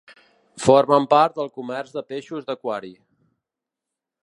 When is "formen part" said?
0.63-1.35